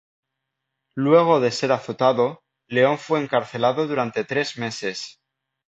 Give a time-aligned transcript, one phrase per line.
[0.95, 5.21] Luego de ser azotado, León fue encarcelado durante tres meses.